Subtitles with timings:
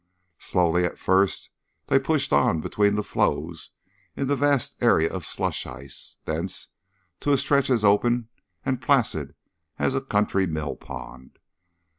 [0.39, 1.51] Slowly at first
[1.85, 3.69] they pushed on between the floes
[4.15, 6.69] into a vast area of slush ice, thence
[7.19, 8.29] to a stretch as open
[8.65, 9.35] and placid
[9.77, 11.37] as a country mill pond.